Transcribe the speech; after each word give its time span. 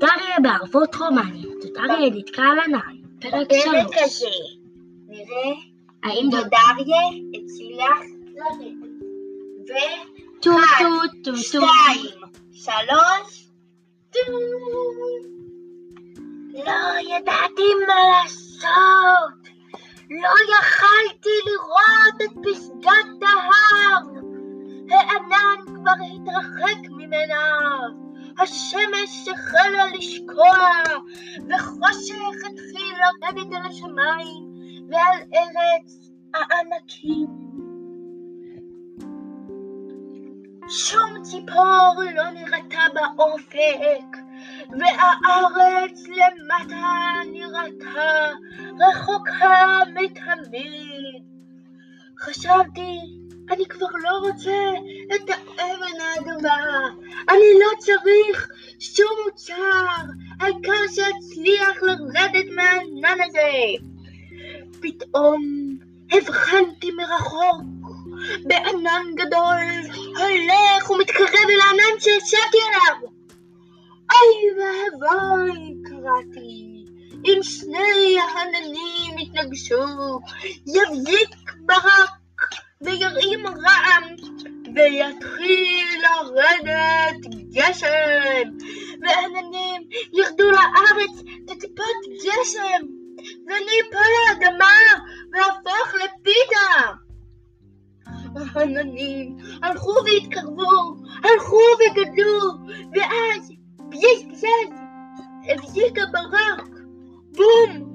דוד 0.00 0.08
אריה 0.08 0.36
בערבות 0.42 0.94
רומניה, 0.94 1.62
דוד 1.62 1.76
אריה 1.76 2.10
נתקע 2.10 2.42
על 2.42 2.58
ענן, 2.60 3.02
פרק 3.20 3.48
שלוש. 3.62 4.22
נראה 5.08 5.52
אם 6.02 6.30
דוד 6.30 6.61
אריה 6.61 7.02
הצליח 7.34 8.00
לרדת. 8.34 8.90
ו... 9.68 9.72
טו 10.42 10.50
טו 10.78 10.84
טו 11.24 11.30
טו. 11.30 11.36
שתיים, 11.36 12.20
שלוש. 12.52 13.48
לא 16.54 17.14
ידעתי 17.16 17.74
מה 17.86 17.94
לעשות. 18.10 19.40
לא 20.10 20.54
יכלתי 20.58 21.30
לראות 21.46 22.22
את 22.24 22.36
פסגת 22.42 23.22
ההר. 23.22 24.02
הענן 24.90 25.74
כבר 25.74 25.92
התרחק 26.14 26.90
ממנה. 26.90 27.40
השמש 28.42 29.28
החלה 29.28 29.86
לשקוע, 29.98 30.58
וחושך 31.48 32.36
התחיל 32.52 32.94
לרדת 33.00 33.56
על 33.56 33.66
השמיים 33.70 34.50
ועל 34.90 35.18
ארץ 35.34 36.10
הענקים. 36.34 37.26
שום 40.68 41.22
ציפור 41.22 41.94
לא 42.14 42.30
נראתה 42.30 42.80
באופק, 42.94 44.16
והארץ 44.70 46.02
למטה 46.08 47.12
נראתה 47.32 48.26
רחוקה 48.80 49.78
מתמיד. 49.94 51.24
חשבתי, 52.20 53.00
אני 53.50 53.66
כבר 53.68 53.86
לא 54.02 54.18
רוצה 54.18 54.70
את 55.14 55.30
האבן 55.30 56.00
האדומה, 56.00 56.88
אני 57.28 57.58
לא 57.60 57.78
צריך 57.78 58.48
שום 58.78 59.10
מוצר, 59.24 59.86
העיקר 60.40 60.82
שאצליח 60.94 61.82
לרדת 61.82 62.46
מהענן 62.54 63.18
הזה. 63.28 63.50
פתאום 64.80 65.42
הבחנתי 66.12 66.90
מרחוק 66.90 67.62
בענן 68.44 69.04
גדול 69.14 69.60
הולך 70.16 70.90
ומתקרב 70.90 71.48
אל 71.48 71.60
הענן 71.60 72.00
שישבתי 72.00 72.58
עליו. 72.66 73.10
אוי 74.10 74.50
ואבוי, 74.56 75.74
קראתי, 75.84 76.84
אם 77.24 77.42
שני 77.42 78.16
העננים 78.20 79.18
יתנגשו, 79.18 80.20
יבליק 80.66 81.30
ברק 81.60 82.19
וירים 82.84 83.46
רעם, 83.46 84.02
ויתחיל 84.74 86.02
לרדת 86.02 87.34
גשם, 87.52 88.48
והעננים 89.00 89.82
ירדו 90.12 90.50
לארץ 90.50 91.22
כטיפות 91.46 92.00
גשם, 92.24 92.86
ואני 93.46 93.72
אפול 93.88 94.10
לאדמה 94.28 94.74
ואהפוך 95.32 95.94
לפיתה. 95.94 96.92
העננים 98.54 99.36
הלכו 99.62 99.94
והתקרבו, 100.04 100.96
הלכו 101.24 101.60
וגדלו, 101.80 102.40
ואז 102.92 103.52
פייס 103.90 104.40
פייס 104.40 104.80
הבזיק 105.48 105.98
הברק, 105.98 106.68
בום, 107.36 107.89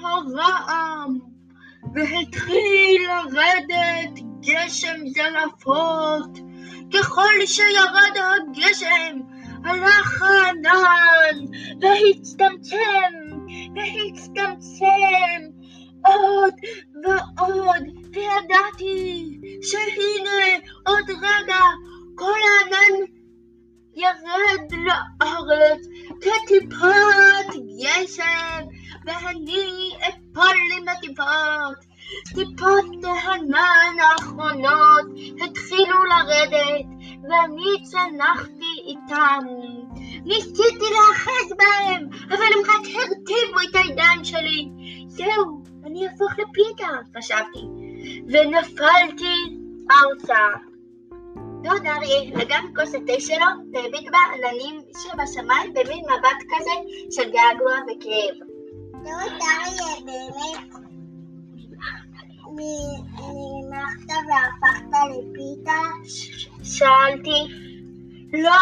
הרעם, 0.00 1.18
והתחיל 1.94 3.02
לרדת 3.08 4.20
גשם 4.40 4.96
זלעפות. 5.06 6.38
ככל 6.92 7.46
שירד 7.46 8.16
הגשם, 8.16 9.18
הלך 9.64 10.22
הענן, 10.22 11.44
והצטמצם, 11.80 13.12
והצטמצם, 13.74 15.40
עוד 16.04 16.54
ועוד, 17.04 17.82
וידעתי 18.12 19.38
שהנה 19.62 20.64
עוד 20.86 21.10
רגע 21.10 21.60
כל 22.14 22.38
הענן 22.48 23.04
ירד 23.96 24.72
לארץ 24.72 25.86
כטיפות 26.20 27.64
גשם, 27.80 28.64
ואני 29.04 29.90
אפול 30.08 30.56
עם 30.76 30.88
הטיפות. 30.88 31.94
טיפות 32.34 33.04
הענן 33.04 33.96
האחרונות 34.00 35.06
התחילו 35.44 36.04
לרדת, 36.04 36.86
ואני 37.22 37.84
צנחתי 37.84 38.74
איתם. 38.86 39.44
ניסיתי 40.24 40.84
להאחז 40.92 41.52
בהם, 41.58 42.08
אבל 42.28 42.50
הם 42.54 42.62
רק 42.68 42.86
הרטיבו 42.94 43.60
את 43.70 43.76
הידיים 43.76 44.24
שלי. 44.24 44.68
זהו, 45.08 45.62
אני 45.84 46.06
אהפוך 46.06 46.32
לפיתה, 46.32 47.18
חשבתי, 47.18 47.60
ונפלתי 48.28 49.34
ארצה. 49.90 50.46
דוד 51.62 51.86
אריה 51.86 52.30
נגע 52.34 52.58
בכוס 52.60 52.94
התה 52.94 53.20
שלו 53.20 53.46
והביט 53.72 54.08
בעננים 54.10 54.80
שבשמיים 55.02 55.72
במין 55.74 56.04
מבט 56.04 56.42
כזה 56.50 56.70
של 57.10 57.30
געגוע 57.30 57.74
וכאב. 57.74 58.53
דוד 59.04 59.38
אריה 59.42 59.94
באמת 60.04 60.74
נמחת 62.52 64.10
והפכת 64.28 64.96
לפיתה? 65.10 65.80
שאלתי. 66.64 67.54
לא, 68.32 68.58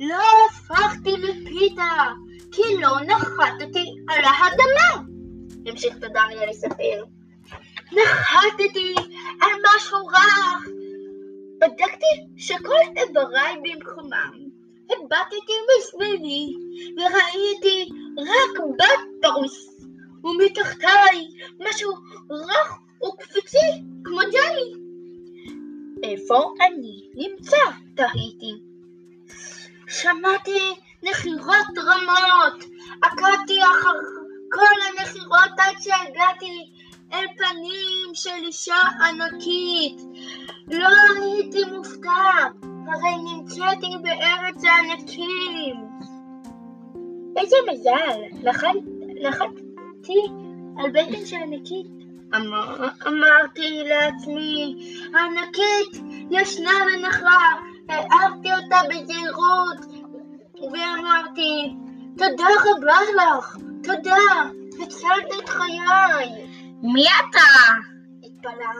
לא 0.00 0.22
הפכתי 0.50 1.10
לפיתה, 1.10 1.92
כי 2.52 2.62
לא 2.80 3.00
נחתתי 3.00 3.84
על 4.08 4.24
האדמה. 4.24 5.06
המשיך 5.66 5.96
דודריה 5.96 6.46
לספר. 6.50 7.04
נחתתי 7.92 8.94
על 9.40 9.50
משהו 9.66 10.06
רך. 10.06 10.68
בדקתי 11.60 12.36
שכל 12.36 12.74
איבריי 12.96 13.56
במקומם. 13.62 14.45
הבטתי 14.90 15.52
מסביבי 15.78 16.54
וראיתי 16.96 17.88
רק 18.18 18.66
בטרוס, 18.78 19.68
ומתחתיי 20.24 21.28
משהו 21.60 21.92
רך 22.30 22.78
וקפיצי 23.04 23.82
כמו 24.04 24.18
ג'לי. 24.18 24.86
איפה 26.02 26.54
אני 26.60 27.08
נמצא? 27.14 27.56
תהיתי. 27.94 28.52
שמעתי 29.88 30.74
נחירות 31.02 31.78
רמות, 31.78 32.64
עקבתי 33.02 33.62
אחר 33.62 33.98
כל 34.52 34.80
הנחירות 34.88 35.50
עד 35.58 35.74
שהגעתי 35.80 36.70
אל 37.12 37.26
פנים 37.38 38.14
של 38.14 38.46
אישה 38.46 38.80
ענקית. 39.08 40.00
לא 40.68 40.88
הייתי 40.88 41.64
מופתע, 41.64 42.46
הרי 42.86 43.16
נמצאתי 43.16 43.86
בארץ 44.02 44.64
הענקים. 44.64 45.76
איזה 47.36 47.56
מזל, 47.72 48.48
נחתתי 49.22 50.20
על 50.78 50.90
בטן 50.90 51.26
של 51.26 51.36
ענקית. 51.36 51.86
אמר, 52.36 52.88
אמרתי 53.06 53.82
לעצמי, 53.84 54.76
הענקית 55.14 56.04
ישנה 56.30 56.70
ונחרה, 56.86 57.52
הערתי 57.88 58.48
אותה 58.52 58.76
בזהירות, 58.88 60.06
ואמרתי, 60.72 61.74
תודה 62.18 62.46
רבה 62.66 62.96
לך, 63.16 63.56
תודה, 63.82 64.50
הצלת 64.82 65.42
את 65.42 65.48
חיי. 65.48 66.46
מי 66.82 67.04
אתה? 67.04 67.72
התפלאה, 68.22 68.70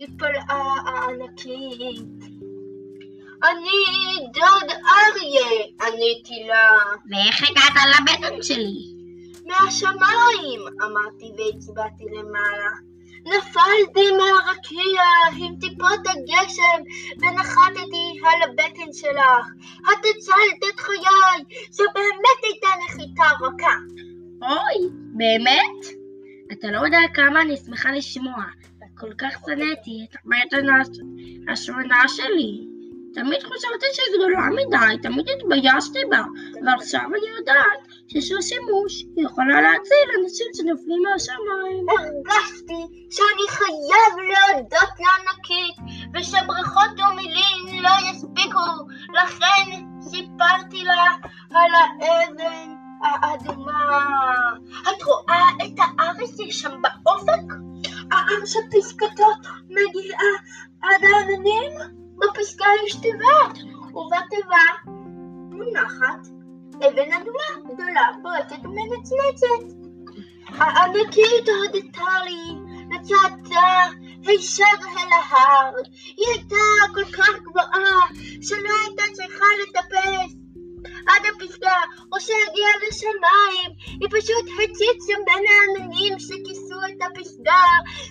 התפלאה 0.00 0.74
הענקית. 0.86 2.31
אני 3.44 4.26
דוד 4.32 4.70
אריה, 4.70 5.66
עניתי 5.82 6.44
לה. 6.48 6.70
ואיך 7.10 7.50
הגעת 7.50 7.82
לבטן 7.90 8.42
שלי? 8.42 8.92
מהשמיים, 9.46 10.60
אמרתי 10.84 11.32
והצבעתי 11.38 12.04
למעלה. 12.12 12.70
נפלתי 13.24 14.10
מהרקיע 14.10 15.02
עם 15.36 15.56
טיפות 15.60 16.00
הגשם 16.06 16.82
ונחתתי 17.18 18.20
על 18.24 18.50
הבטן 18.50 18.92
שלך. 18.92 19.46
את 19.82 19.98
הצלת 19.98 20.70
את 20.74 20.80
חיי, 20.80 21.60
זו 21.70 21.84
באמת 21.94 22.40
הייתה 22.42 22.68
נחיתה 22.84 23.24
רכה. 23.40 23.76
אוי, 24.42 24.90
באמת? 24.92 25.86
אתה 26.52 26.70
לא 26.70 26.80
יודע 26.84 26.98
כמה 27.14 27.40
אני 27.40 27.56
שמחה 27.56 27.90
לשמוע. 27.90 28.44
כל 28.98 29.14
כך 29.18 29.34
שנאתי 29.46 30.06
את 30.10 30.16
הבטן 30.24 30.66
השמנה 31.52 32.08
שלי. 32.08 32.71
תמיד 33.14 33.42
חשבתי 33.42 33.86
שהיא 33.92 34.14
גדולה 34.16 34.48
מדי, 34.56 35.02
תמיד 35.02 35.26
התביישתי 35.28 35.98
בה, 36.10 36.22
ועכשיו 36.66 37.00
אני 37.00 37.28
יודעת 37.38 37.80
לה 38.14 38.42
שימוש, 38.42 39.04
יכולה 39.16 39.60
להציל 39.60 40.08
אנשים 40.20 40.46
שנופלים 40.54 41.02
מהשמיים. 41.02 41.86
הרגשתי 41.88 42.80
שאני 43.10 43.48
חייב 43.48 44.12
להודות 44.30 44.94
לענקית 45.00 45.76
ושבריכות 46.14 47.00
ומילין 47.00 47.82
לא 47.82 48.10
יספיקו, 48.10 48.68
לכן 49.14 49.86
סיפרתי 50.00 50.84
לה 50.84 51.16
על 51.50 51.70
האבן 51.74 52.74
האדומה. 53.02 54.02
את 54.82 55.02
רואה 55.02 55.44
את 55.64 55.78
הארץ 55.78 56.36
שם 56.50 56.82
באופק? 56.82 57.54
העם 58.12 58.46
שפסקתו 58.46 59.26
מגיעה 59.68 60.32
עד 60.82 61.00
האבנים? 61.04 62.01
בפסקה 62.42 62.64
יש 62.86 62.94
תיבה, 62.94 63.62
ובתיבה 63.94 64.92
מונחת 65.50 66.26
אבן 66.76 67.12
אדומה 67.12 67.72
גדולה, 67.74 68.08
בועטת 68.22 68.64
ומנצנצת. 68.64 69.76
הענקית 70.46 71.48
הודתה 71.48 72.24
לי 72.24 72.54
וצעדה 72.90 73.90
הישר 74.26 74.64
אל 74.86 75.12
ההר. 75.12 75.72
היא 76.16 76.26
הייתה 76.34 76.92
כל 76.94 77.04
כך 77.04 77.38
גבוהה 77.42 78.06
שלא 78.42 78.70
הייתה 78.86 79.02
צריכה 79.12 79.44
לטפס 79.62 80.34
עד 81.06 81.22
הפסגה 81.26 81.78
או 82.12 82.20
שהגיעה 82.20 82.72
לשמיים. 82.88 83.70
היא 84.00 84.08
פשוט 84.10 84.46
הציצה 84.64 85.12
בין 85.26 85.44
העננים 85.48 86.18
שכיסו 86.18 86.80
את 86.88 87.10
הפסגה 87.10 87.64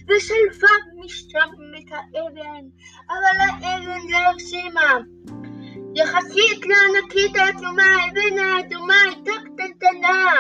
ושלפה 0.07 0.73
משם 0.95 1.49
האבן, 1.91 2.65
אבל 3.09 3.37
האבן 3.39 4.01
לא 4.09 4.17
הרשימה. 4.17 4.97
יחסית 5.95 6.65
לענקית 6.65 7.35
העצומה, 7.35 7.83
האבן 7.83 8.37
האדומה 8.39 8.93
הייתה 9.05 9.31
קטנטנה. 9.45 10.33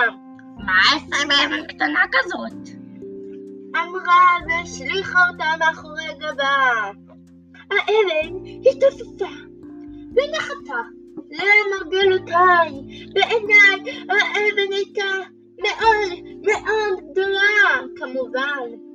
מה 0.57 0.73
אעשה 0.93 1.27
באבן 1.27 1.67
קטנה 1.67 2.03
כזאת? 2.11 2.77
אמרה 3.75 4.37
והשליכה 4.47 5.19
אותה 5.29 5.45
מאחורי 5.59 6.07
גבה. 6.19 6.91
האבן 7.71 8.35
התעופפה 8.71 9.33
ונחתה 10.15 10.81
למרגלותיי. 11.31 12.71
בעיניי 13.13 14.03
האבן 14.09 14.73
הייתה 14.73 15.11
מאוד 15.61 16.23
מאוד 16.43 17.11
גדולה, 17.11 17.81
כמובן. 17.95 18.90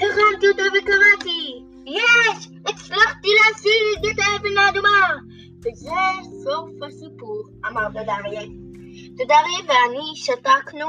הרמתי 0.00 0.48
אותה 0.48 0.62
וקראתי, 0.62 1.62
יש! 1.86 2.48
הצלחתי 2.66 3.28
להשיג 3.28 4.10
את 4.12 4.18
האבן 4.18 4.58
האדומה! 4.58 5.08
וזה 5.58 5.90
סוף 6.44 6.70
הסיפור, 6.86 7.42
אמר 7.68 7.88
דדריה. 7.88 8.42
דדריה 9.14 9.58
ואני 9.68 10.12
שתקנו 10.14 10.86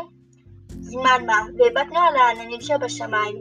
זמן 0.68 1.26
מה, 1.26 1.40
והבטנו 1.58 2.00
על 2.00 2.16
העננים 2.16 2.62
שבשמיים. 2.62 3.36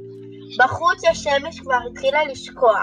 בחוץ 0.58 1.04
השמש 1.10 1.60
כבר 1.60 1.78
התחילה 1.90 2.24
לשקוע, 2.24 2.82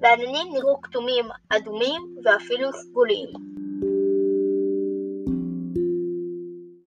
והעננים 0.00 0.46
נראו 0.52 0.80
כתומים, 0.82 1.24
אדומים 1.48 2.02
ואפילו 2.24 2.68
סגולים. 2.72 3.51